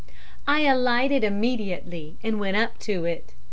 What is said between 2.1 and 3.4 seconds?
and went up to it.